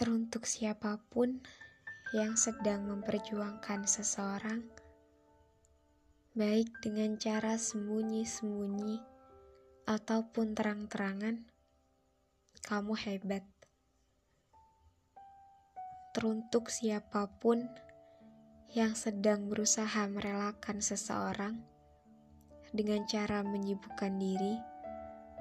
Teruntuk 0.00 0.48
siapa 0.48 0.96
pun 1.12 1.44
yang 2.16 2.32
sedang 2.32 2.88
memperjuangkan 2.88 3.84
seseorang, 3.84 4.64
baik 6.32 6.72
dengan 6.80 7.20
cara 7.20 7.60
sembunyi-sembunyi 7.60 8.96
ataupun 9.84 10.56
terang-terangan, 10.56 11.44
kamu 12.64 12.96
hebat. 12.96 13.44
Teruntuk 16.16 16.72
siapa 16.72 17.28
pun 17.36 17.68
yang 18.72 18.96
sedang 18.96 19.52
berusaha 19.52 20.08
merelakan 20.08 20.80
seseorang 20.80 21.60
dengan 22.72 23.04
cara 23.04 23.44
menyibukkan 23.44 24.16
diri 24.16 24.79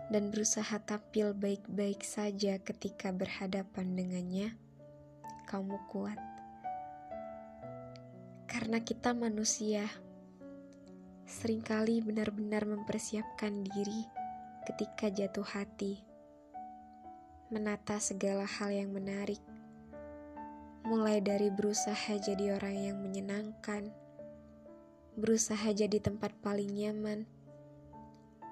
dan 0.10 0.34
berusaha 0.34 0.82
tampil 0.82 1.38
baik-baik 1.38 2.02
saja 2.02 2.58
ketika 2.58 3.14
berhadapan 3.14 3.94
dengannya, 3.94 4.58
kamu 5.46 5.78
kuat. 5.94 6.18
Karena 8.50 8.82
kita 8.82 9.14
manusia, 9.14 9.86
sering 11.30 11.62
kali 11.62 12.02
benar-benar 12.02 12.66
mempersiapkan 12.66 13.62
diri 13.62 14.10
ketika 14.66 15.14
jatuh 15.14 15.46
hati, 15.46 16.02
menata 17.54 18.02
segala 18.02 18.50
hal 18.50 18.74
yang 18.74 18.90
menarik, 18.90 19.42
mulai 20.90 21.22
dari 21.22 21.54
berusaha 21.54 22.18
jadi 22.18 22.58
orang 22.58 22.76
yang 22.82 22.98
menyenangkan, 22.98 23.94
berusaha 25.14 25.70
jadi 25.70 26.02
tempat 26.02 26.34
paling 26.42 26.74
nyaman 26.74 27.30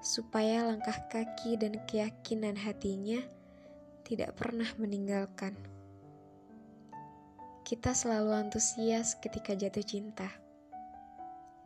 supaya 0.02 0.64
langkah 0.68 0.96
kaki 1.10 1.58
dan 1.58 1.80
keyakinan 1.90 2.56
hatinya 2.56 3.22
tidak 4.08 4.38
pernah 4.40 4.68
meninggalkan. 4.80 5.58
Kita 7.68 7.92
selalu 7.92 8.32
antusias 8.48 9.20
ketika 9.20 9.52
jatuh 9.52 9.84
cinta. 9.84 10.32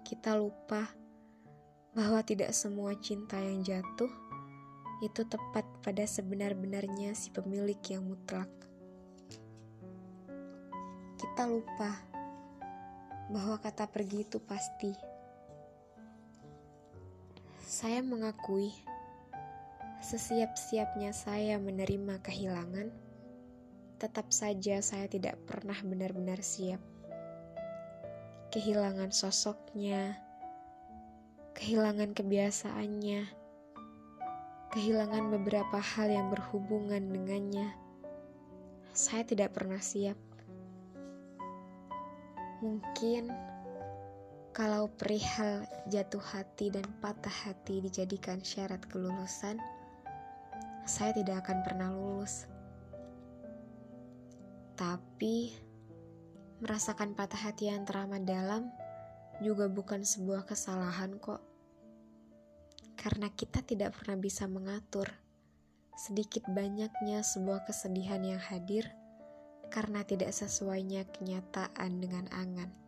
Kita 0.02 0.34
lupa 0.34 0.90
bahwa 1.94 2.26
tidak 2.26 2.50
semua 2.58 2.98
cinta 2.98 3.38
yang 3.38 3.62
jatuh 3.62 4.10
itu 5.02 5.22
tepat 5.26 5.66
pada 5.86 6.06
sebenar-benarnya 6.06 7.14
si 7.14 7.30
pemilik 7.30 7.78
yang 7.90 8.06
mutlak. 8.06 8.50
Kita 11.22 11.46
lupa 11.46 11.94
bahwa 13.30 13.62
kata 13.62 13.86
pergi 13.86 14.26
itu 14.26 14.42
pasti 14.42 14.94
saya 17.72 18.04
mengakui, 18.04 18.76
sesiap-siapnya 20.04 21.16
saya 21.16 21.56
menerima 21.56 22.20
kehilangan, 22.20 22.92
tetap 23.96 24.28
saja 24.36 24.84
saya 24.84 25.08
tidak 25.08 25.40
pernah 25.48 25.80
benar-benar 25.80 26.44
siap. 26.44 26.84
Kehilangan 28.52 29.16
sosoknya, 29.16 30.20
kehilangan 31.56 32.12
kebiasaannya, 32.12 33.32
kehilangan 34.76 35.32
beberapa 35.32 35.80
hal 35.80 36.12
yang 36.12 36.28
berhubungan 36.28 37.08
dengannya. 37.08 37.72
Saya 38.92 39.24
tidak 39.24 39.56
pernah 39.56 39.80
siap. 39.80 40.20
Mungkin 42.60 43.32
kalau 44.52 44.92
perihal 44.92 45.64
jatuh 45.88 46.20
hati 46.20 46.68
dan 46.68 46.84
patah 47.00 47.32
hati 47.32 47.80
dijadikan 47.80 48.44
syarat 48.44 48.84
kelulusan, 48.92 49.56
saya 50.84 51.16
tidak 51.16 51.48
akan 51.48 51.64
pernah 51.64 51.90
lulus. 51.96 52.52
Tapi, 54.76 55.56
merasakan 56.60 57.16
patah 57.16 57.48
hati 57.48 57.72
yang 57.72 57.88
teramat 57.88 58.28
dalam 58.28 58.68
juga 59.40 59.72
bukan 59.72 60.04
sebuah 60.04 60.44
kesalahan 60.44 61.16
kok. 61.16 61.40
Karena 63.00 63.32
kita 63.32 63.64
tidak 63.64 63.96
pernah 63.96 64.20
bisa 64.20 64.52
mengatur 64.52 65.08
sedikit 65.96 66.44
banyaknya 66.52 67.24
sebuah 67.24 67.64
kesedihan 67.64 68.20
yang 68.26 68.42
hadir 68.42 68.90
karena 69.72 70.04
tidak 70.04 70.36
sesuainya 70.36 71.08
kenyataan 71.08 72.04
dengan 72.04 72.28
angan. 72.36 72.81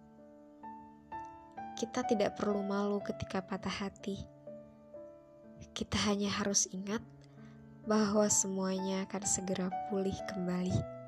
Kita 1.73 2.06
tidak 2.06 2.38
perlu 2.38 2.61
malu 2.61 3.01
ketika 3.01 3.41
patah 3.41 3.73
hati. 3.73 4.22
Kita 5.73 5.97
hanya 6.06 6.29
harus 6.29 6.69
ingat 6.69 7.01
bahwa 7.84 8.29
semuanya 8.29 9.03
akan 9.09 9.23
segera 9.25 9.67
pulih 9.89 10.16
kembali. 10.29 11.03